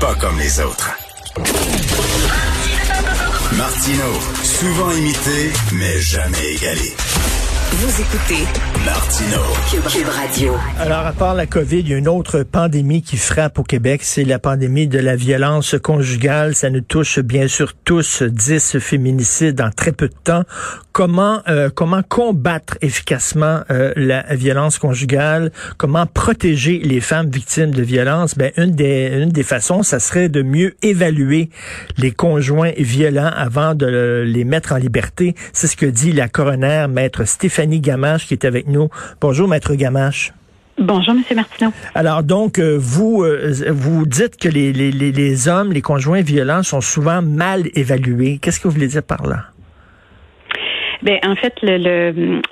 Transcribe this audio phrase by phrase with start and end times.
[0.00, 0.90] Pas comme les autres.
[3.56, 4.04] Martino,
[4.44, 6.94] souvent imité, mais jamais égalé.
[7.72, 8.46] Vous écoutez
[8.84, 9.38] Martino.
[9.70, 10.54] Cube, Radio.
[10.78, 14.00] Alors, à part la COVID, il y a une autre pandémie qui frappe au Québec,
[14.02, 16.54] c'est la pandémie de la violence conjugale.
[16.54, 20.44] Ça nous touche bien sûr tous, 10 féminicides en très peu de temps.
[20.92, 25.52] Comment euh, comment combattre efficacement euh, la violence conjugale?
[25.76, 28.36] Comment protéger les femmes victimes de violence?
[28.36, 31.50] Ben une des une des façons, ça serait de mieux évaluer
[31.98, 35.34] les conjoints violents avant de les mettre en liberté.
[35.52, 38.88] C'est ce que dit la coroner maître Stéphanie Gamache qui est avec nous.
[39.20, 40.32] Bonjour maître Gamache.
[40.78, 41.72] Bonjour, Monsieur Martineau.
[41.94, 43.24] Alors donc, euh, vous
[43.70, 48.38] vous dites que les, les, les hommes, les conjoints violents sont souvent mal évalués.
[48.40, 49.46] Qu'est-ce que vous voulez dire par là?
[51.02, 51.78] Ben, en fait, le,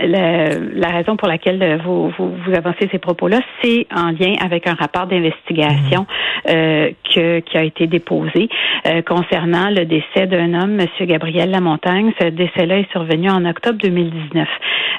[0.00, 4.66] le, la raison pour laquelle vous, vous, vous avancez ces propos-là, c'est en lien avec
[4.68, 6.50] un rapport d'investigation mmh.
[6.50, 8.48] euh, que, qui a été déposé
[8.86, 11.06] euh, concernant le décès d'un homme, M.
[11.06, 12.12] Gabriel Lamontagne.
[12.20, 14.48] Ce décès-là est survenu en octobre 2019.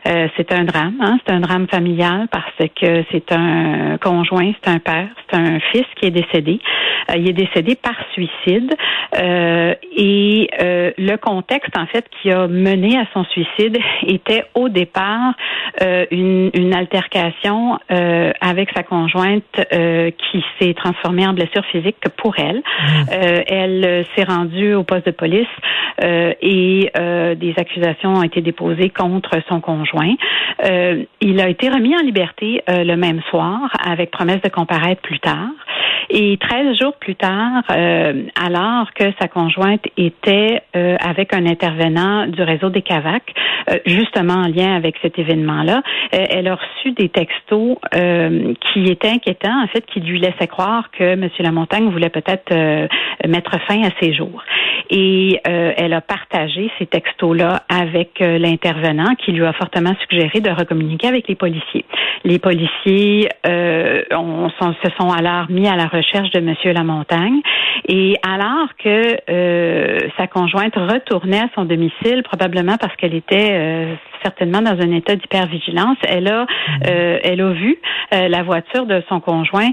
[0.08, 1.18] Euh, c'est un drame, hein?
[1.26, 5.86] c'est un drame familial parce que c'est un conjoint, c'est un père, c'est un fils
[5.96, 6.60] qui est décédé.
[7.10, 8.74] Euh, il est décédé par suicide
[9.18, 13.37] euh, et euh, le contexte en fait qui a mené à son suicide
[14.08, 15.34] était au départ
[16.12, 22.58] une, une, altercation avec sa conjointe qui s'est transformée en blessure physique pour elle.
[22.58, 23.12] Mmh.
[23.48, 25.48] elle s'est rendue au poste de police
[26.02, 26.92] et
[27.36, 30.16] des accusations ont été déposées contre son conjoint.
[31.22, 35.50] il a été remis en liberté le même soir avec promesse de comparaître plus tard.
[36.10, 42.28] Et 13 jours plus tard, euh, alors que sa conjointe était euh, avec un intervenant
[42.28, 43.27] du réseau des CAVAC,
[43.70, 49.64] euh, justement en lien avec cet événement-là, elle a reçu des textos qui étaient inquiétants,
[49.64, 51.30] en fait, qui lui laissaient croire que M.
[51.40, 52.54] Lamontagne voulait peut-être
[53.28, 54.44] mettre fin à ses jours.
[54.90, 61.08] Et elle a partagé ces textos-là avec l'intervenant qui lui a fortement suggéré de recommuniquer
[61.08, 61.86] avec les policiers.
[62.24, 63.30] Les policiers
[64.20, 66.56] on, se sont alors mis à la recherche de M.
[66.74, 67.42] Lamontagne.
[67.88, 73.96] Et alors que euh, sa conjointe retournait à son domicile, probablement parce qu'elle était euh,
[74.24, 76.46] certainement dans un état d'hypervigilance, elle a,
[76.88, 77.78] euh, elle a vu
[78.12, 79.70] la voiture de son conjoint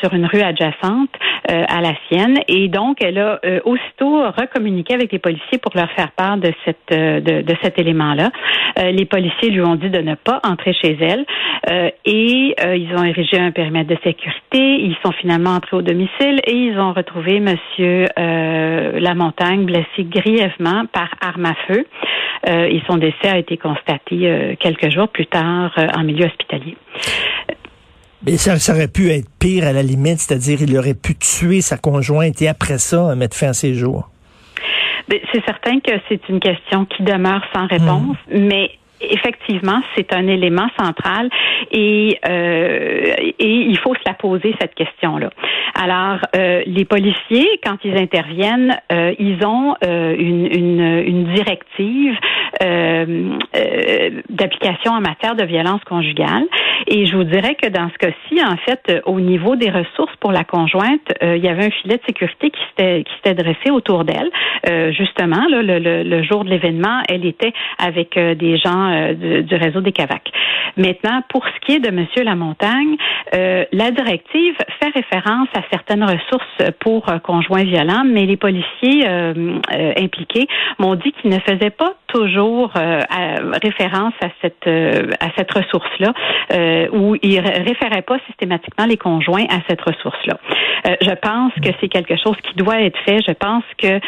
[0.00, 1.10] sur une rue adjacente
[1.48, 6.12] à la sienne, et donc elle a aussitôt recommuniqué avec les policiers pour leur faire
[6.12, 8.30] part de cette de, de cet élément-là.
[8.92, 11.26] les policiers lui ont dit de ne pas entrer chez elle,
[12.04, 14.84] et ils ont érigé un périmètre de sécurité.
[14.84, 20.84] Ils sont finalement entrés au domicile et ils ont retrouvé Monsieur euh, Lamontagne blessé grièvement
[20.92, 21.84] par arme à feu.
[22.48, 26.26] Euh, et son décès a été constaté euh, quelques jours plus tard euh, en milieu
[26.26, 26.76] hospitalier.
[28.26, 31.60] Mais ça, ça, aurait pu être pire à la limite, c'est-à-dire il aurait pu tuer
[31.60, 34.10] sa conjointe et après ça mettre fin à ses jours.
[35.08, 38.38] Ben, c'est certain que c'est une question qui demeure sans réponse, mmh.
[38.38, 38.70] mais
[39.10, 41.28] effectivement, c'est un élément central
[41.70, 45.30] et, euh, et il faut se la poser cette question-là.
[45.74, 52.16] Alors, euh, les policiers, quand ils interviennent, euh, ils ont euh, une, une, une, directive
[54.28, 56.44] d'application en matière de violence conjugale.
[56.86, 60.32] Et je vous dirais que dans ce cas-ci, en fait, au niveau des ressources pour
[60.32, 64.04] la conjointe, il y avait un filet de sécurité qui s'était qui s'était dressé autour
[64.04, 64.30] d'elle.
[64.92, 69.54] justement, là, le, le, le, jour de l'événement, elle était avec des gens du, du,
[69.54, 70.30] réseau des CAVAC.
[70.76, 72.96] Maintenant, pour ce qui est de Monsieur Lamontagne,
[73.32, 79.06] la directive fait référence à certaines ressources pour conjoints violents, mais les policiers
[79.96, 80.46] impliqués
[80.78, 83.00] m'ont dit qu'ils ne faisaient pas toujours euh,
[83.62, 86.12] référence à cette euh, à cette ressource-là,
[86.52, 90.38] euh, où il référait pas systématiquement les conjoints à cette ressource-là.
[91.00, 93.20] je pense que c'est quelque chose qui doit être fait.
[93.26, 93.98] Je pense que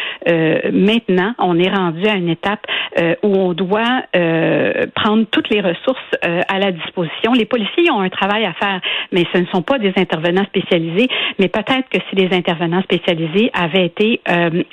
[0.71, 2.65] maintenant, on est rendu à une étape
[3.23, 4.03] où on doit
[4.95, 7.33] prendre toutes les ressources à la disposition.
[7.33, 8.79] Les policiers ont un travail à faire,
[9.11, 11.07] mais ce ne sont pas des intervenants spécialisés.
[11.39, 14.21] Mais peut-être que si les intervenants spécialisés avaient été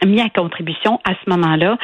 [0.04, 1.78] mis à contribution à ce moment-là,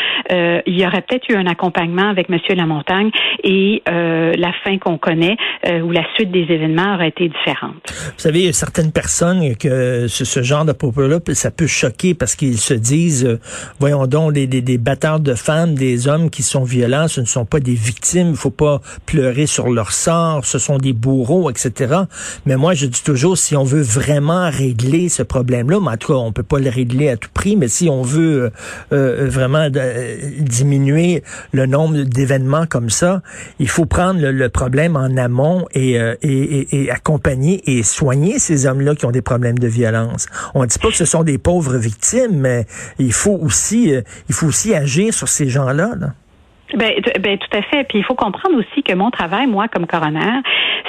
[0.67, 3.11] il y aurait peut-être eu un accompagnement avec Monsieur Lamontagne
[3.43, 7.75] et euh, la fin qu'on connaît euh, ou la suite des événements aurait été différente.
[7.87, 12.15] Vous savez, il y a certaines personnes que ce, genre de propos-là, ça peut choquer
[12.15, 13.41] parce qu'ils se disent, euh,
[13.79, 17.27] voyons donc, des, des, des batteurs de femmes, des hommes qui sont violents, ce ne
[17.27, 21.51] sont pas des victimes, il faut pas pleurer sur leur sort, ce sont des bourreaux,
[21.51, 21.95] etc.
[22.47, 26.13] Mais moi, je dis toujours, si on veut vraiment régler ce problème-là, mais en tout
[26.13, 28.51] cas, on peut pas le régler à tout prix, mais si on veut
[28.93, 31.20] euh, vraiment diminuer
[31.53, 33.23] le nombre d'événements comme ça,
[33.59, 39.07] il faut prendre le, problème en amont et, et, accompagner et soigner ces hommes-là qui
[39.07, 40.27] ont des problèmes de violence.
[40.55, 42.67] On dit pas que ce sont des pauvres victimes, mais
[42.99, 45.91] il faut aussi, euh, il faut aussi agir sur ces gens-là.
[45.99, 46.09] Là.
[46.75, 47.85] Ben, ben, tout à fait.
[47.89, 50.41] Puis il faut comprendre aussi que mon travail, moi, comme coroner,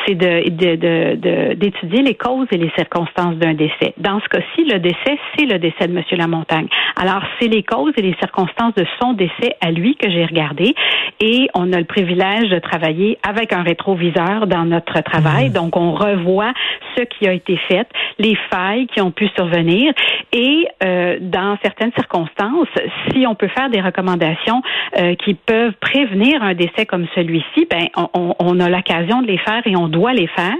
[0.06, 3.94] c'est d'étudier les causes et les circonstances d'un décès.
[3.98, 6.04] Dans ce cas-ci, le décès, c'est le décès de M.
[6.12, 6.68] Lamontagne.
[7.02, 10.76] Alors, c'est les causes et les circonstances de son décès à lui que j'ai regardé.
[11.20, 15.50] Et on a le privilège de travailler avec un rétroviseur dans notre travail.
[15.50, 15.54] Mmh.
[15.54, 16.54] Donc, on revoit
[16.96, 17.88] ce qui a été fait,
[18.20, 19.94] les failles qui ont pu survenir.
[20.32, 22.68] Et euh, dans certaines circonstances,
[23.10, 24.62] si on peut faire des recommandations
[25.00, 29.40] euh, qui peuvent prévenir un décès comme celui-ci, ben on, on a l'occasion de les
[29.40, 30.54] faire et on doit les faire.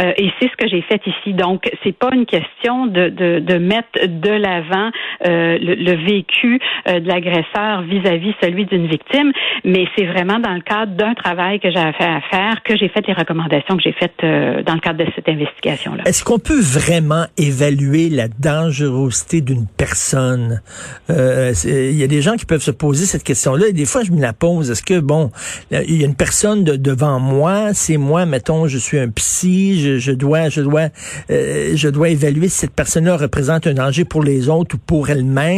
[0.00, 1.32] Euh, et c'est ce que j'ai fait ici.
[1.32, 4.90] Donc, c'est pas une question de, de, de mettre de l'avant
[5.26, 9.32] euh, le, vécu euh, de l'agresseur vis-à-vis celui d'une victime,
[9.64, 13.06] mais c'est vraiment dans le cadre d'un travail que fait à faire que j'ai fait
[13.06, 16.02] les recommandations que j'ai faites dans le cadre de cette investigation-là.
[16.06, 20.60] Est-ce qu'on peut vraiment évaluer la dangerosité d'une personne?
[21.08, 24.12] Il y a des gens qui peuvent se poser cette question-là et des fois, je
[24.12, 24.70] me la pose.
[24.70, 25.30] Est-ce que, bon,
[25.70, 29.98] il y a une personne de, devant moi, c'est moi, mettons, je suis un psy,
[29.98, 30.88] je, dois, je dois,
[31.30, 35.10] euh, je dois évaluer si cette personne-là représente un danger pour les autres ou pour
[35.10, 35.57] elle-même?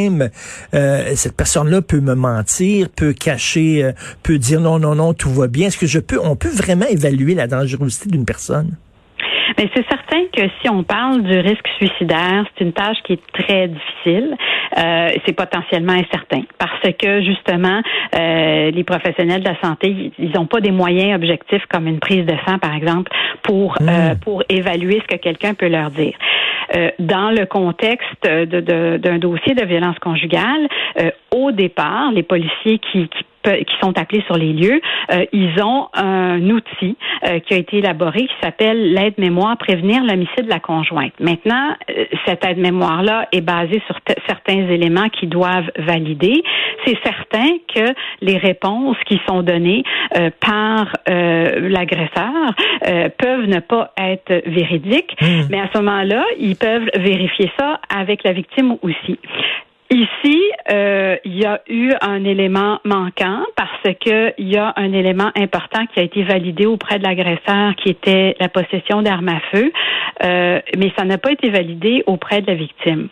[0.74, 3.92] Euh, cette personne-là peut me mentir, peut cacher, euh,
[4.22, 5.68] peut dire non, non, non, tout va bien.
[5.68, 8.76] Est-ce que je peux, on peut vraiment évaluer la dangerosité d'une personne?
[9.58, 13.32] Mais c'est certain que si on parle du risque suicidaire, c'est une tâche qui est
[13.32, 14.36] très difficile.
[14.78, 17.82] Euh, c'est potentiellement incertain parce que justement,
[18.14, 22.24] euh, les professionnels de la santé, ils n'ont pas des moyens objectifs comme une prise
[22.24, 23.10] de sang, par exemple,
[23.42, 23.88] pour mmh.
[23.88, 26.14] euh, pour évaluer ce que quelqu'un peut leur dire.
[26.74, 30.68] Euh, dans le contexte d'un de, dossier de violence conjugale,
[31.00, 34.80] euh, au départ, les policiers qui, qui qui sont appelés sur les lieux,
[35.12, 36.96] euh, ils ont un outil
[37.26, 41.12] euh, qui a été élaboré qui s'appelle l'aide-mémoire prévenir l'homicide de la conjointe.
[41.20, 46.42] Maintenant, euh, cette aide-mémoire-là est basée sur certains éléments qui doivent valider.
[46.84, 49.82] C'est certain que les réponses qui sont données
[50.40, 52.54] par l'agresseur
[53.18, 55.26] peuvent ne pas être véridiques, mmh.
[55.50, 59.18] mais à ce moment-là, ils peuvent vérifier ça avec la victime aussi.
[59.92, 60.40] Ici,
[60.70, 65.32] euh, il y a eu un élément manquant parce que il y a un élément
[65.34, 69.72] important qui a été validé auprès de l'agresseur, qui était la possession d'armes à feu,
[70.24, 73.08] euh, mais ça n'a pas été validé auprès de la victime.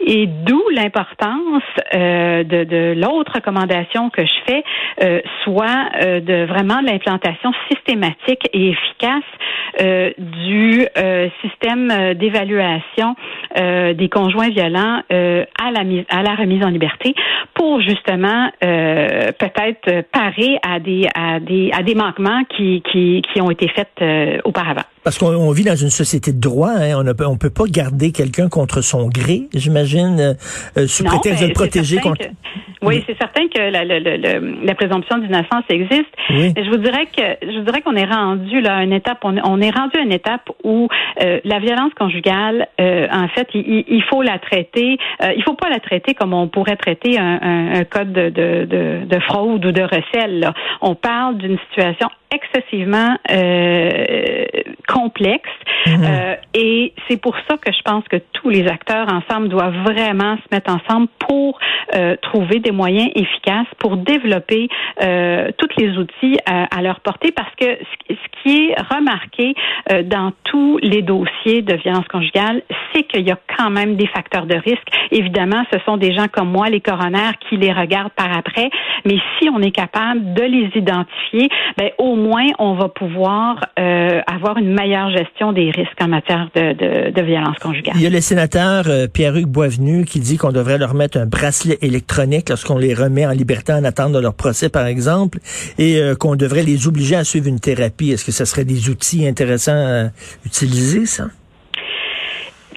[0.00, 1.62] Et d'où l'importance
[1.94, 4.64] euh, de, de l'autre recommandation que je fais,
[5.02, 9.22] euh, soit euh, de vraiment l'implantation systématique et efficace
[9.80, 10.86] euh, du
[11.42, 13.16] système d'évaluation
[13.56, 17.14] des conjoints violents à la mise à la remise en liberté
[17.54, 23.50] pour justement peut-être parer à des à des à des manquements qui qui, qui ont
[23.50, 24.02] été faits
[24.44, 24.84] auparavant.
[25.04, 27.64] Parce qu'on vit dans une société de droit, hein, on ne peut, on peut pas
[27.66, 30.34] garder quelqu'un contre son gré, j'imagine, euh,
[30.76, 32.22] euh sous prétexte de le protéger contre.
[32.82, 36.06] oui, c'est certain que la, la, la, la présomption d'innocence existe.
[36.30, 39.18] Mais je vous dirais que je vous dirais qu'on est rendu là à une étape,
[39.24, 40.88] on, on est rendu à une étape où
[41.20, 44.98] euh, la violence conjugale, euh, en fait, il, il, faut la traiter.
[45.22, 48.30] Euh, il faut pas la traiter comme on pourrait traiter un, un, un code de,
[48.30, 50.40] de, de, de, fraude ou de recel.
[50.40, 50.54] Là.
[50.80, 54.44] On parle d'une situation excessivement euh,
[54.92, 55.50] complexe.
[55.86, 56.04] Mhm.
[56.04, 60.36] Euh, et c'est pour ça que je pense que tous les acteurs ensemble doivent vraiment
[60.36, 61.58] se mettre ensemble pour
[61.94, 64.68] euh, trouver des moyens efficaces pour développer
[65.02, 69.54] euh, tous les outils à, à, leur portée parce que ce, qui est remarqué
[69.90, 72.62] euh, dans tous les dossiers de violence conjugale,
[72.92, 74.86] c'est qu'il y a quand même des facteurs de risque.
[75.10, 78.70] Évidemment, ce sont des gens comme moi, les coronaires, qui les regardent par après,
[79.04, 84.20] mais si on est capable de les identifier, ben, au moins on va pouvoir euh,
[84.26, 85.70] avoir une meilleure gestion des
[87.94, 91.26] Il y a le sénateur euh, Pierre-Hugues Boisvenu qui dit qu'on devrait leur mettre un
[91.26, 95.38] bracelet électronique lorsqu'on les remet en liberté en attente de leur procès, par exemple,
[95.78, 98.10] et euh, qu'on devrait les obliger à suivre une thérapie.
[98.10, 100.10] Est-ce que ce serait des outils intéressants à
[100.44, 101.28] utiliser, ça?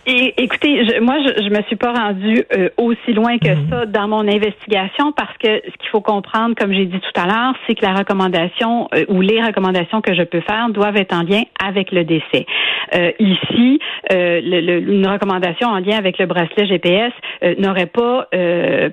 [0.08, 3.70] Et, écoutez, je, moi, je, je me suis pas rendue euh, aussi loin que mhm.
[3.70, 7.26] ça dans mon investigation parce que ce qu'il faut comprendre, comme j'ai dit tout à
[7.26, 11.14] l'heure, c'est que la recommandation euh, ou les recommandations que je peux faire doivent être
[11.14, 12.46] en lien avec le décès.
[12.94, 13.80] Euh, ici,
[14.12, 17.12] le, une recommandation en lien avec le bracelet GPS
[17.58, 18.28] n'aurait pas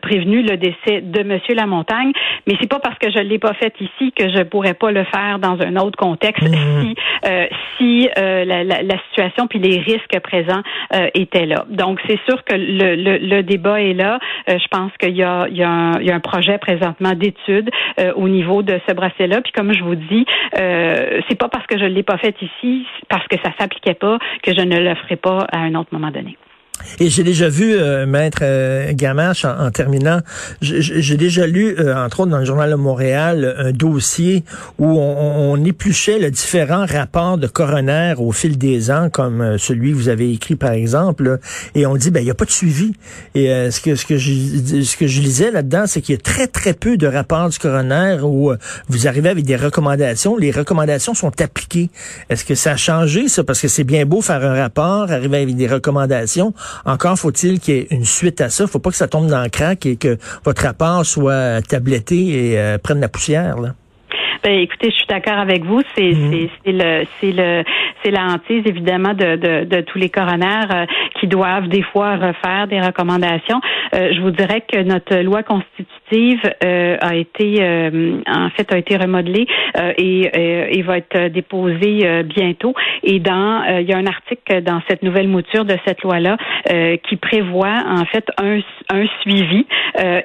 [0.00, 2.12] prévenu le décès de Monsieur Lamontagne,
[2.47, 5.04] mais c'est pas parce que je l'ai pas fait ici que je pourrais pas le
[5.04, 6.83] faire dans un autre contexte mhm.
[6.87, 6.95] si
[7.76, 10.62] si la, la, la, situation puis les risques présents
[11.03, 11.65] euh, étaient là.
[11.69, 14.19] Donc, c'est sûr que le, le, le, débat est là.
[14.49, 15.63] Euh, je pense qu'il y y, y
[16.11, 19.41] a un projet présentement d'étude euh, au niveau de ce bracelet-là.
[19.43, 23.27] Puis, comme je vous dis, c'est pas parce que je l'ai pas fait ici, parce
[23.29, 26.37] que ça s'appliquait pas, que je ne le ferai pas à un autre moment donné.
[26.99, 30.21] Et j'ai déjà vu, euh, Maître euh, Gamache, en, terminant,
[30.61, 34.45] j'ai déjà lu, euh, entre autres dans le Journal de Montréal, un dossier
[34.79, 39.59] où on, on épluchait les différents rapports de coroner au fil des ans, comme euh,
[39.59, 41.39] celui que vous avez écrit, par exemple,
[41.75, 42.93] et on dit, ben il n'y a pas de suivi.
[43.35, 46.21] Et ce, que, ce, que je, ce que je lisais là-dedans, c'est qu'il y a
[46.21, 48.53] très, très peu de rapports du coroner où
[48.89, 50.37] vous arrivez avec des recommandations.
[50.37, 51.91] Les recommandations sont appliquées.
[52.29, 53.45] Est-ce que ça a changé, ça?
[53.45, 56.55] Parce que c'est bien beau faire un rapport, arriver avec des recommandations.
[56.85, 58.67] Encore faut-il qu'il y ait une suite à ça.
[58.67, 62.59] Faut pas que ça tombe dans le crack et que votre rapport soit tabletté et
[62.59, 63.59] euh, prenne la poussière.
[63.59, 63.75] Là.
[64.43, 65.83] Ben, écoutez, je suis d'accord avec vous.
[65.95, 66.15] C'est
[66.65, 67.63] c'est le c'est le
[68.03, 70.87] c'est la hantise évidemment de, de, de tous les coronaires euh,
[71.21, 73.61] qui doivent des fois refaire des recommandations.
[73.95, 77.63] Euh, je vous dirais que notre loi constitutive euh, a été
[78.27, 79.47] en fait a été remodelée
[79.97, 82.75] et, et va être déposée bientôt.
[83.05, 86.37] Et dans il y a un article dans cette nouvelle mouture de cette loi là
[87.05, 88.59] qui prévoit en fait un
[88.91, 89.67] un suivi.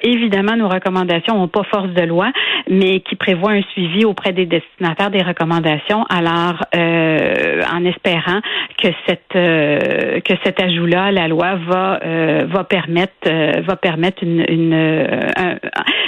[0.02, 2.30] évidemment, nos recommandations n'ont pas force de loi,
[2.68, 6.04] mais qui prévoit un suivi auprès des destinataires des recommandations.
[6.08, 8.40] Alors, euh, en espérant
[8.82, 13.12] que cette euh, que cet ajout-là la loi va euh, va permettre
[13.66, 15.58] va permettre une, une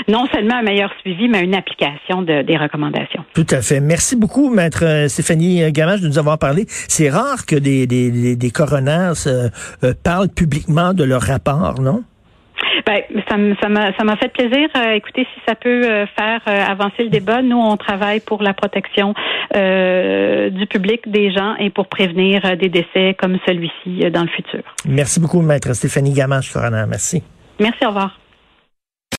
[0.08, 3.24] non seulement un meilleur suivi, mais une application de, des recommandations.
[3.34, 3.80] Tout à fait.
[3.80, 6.64] Merci beaucoup, maître Stéphanie Gamache, de nous avoir parlé.
[6.68, 9.12] C'est rare que des des, des, coroners
[10.02, 12.02] parlent publiquement de leur rapport, non?
[12.90, 14.68] Ben, ça m'a ça m'a fait plaisir.
[14.76, 18.42] Euh, écoutez, si ça peut euh, faire euh, avancer le débat, nous on travaille pour
[18.42, 19.14] la protection
[19.52, 24.62] du public, des gens et pour prévenir des décès comme celui-ci dans le futur.
[24.86, 26.84] Merci beaucoup, maître Stéphanie Gamache, coroner.
[26.88, 27.22] Merci.
[27.58, 28.18] Merci, au revoir.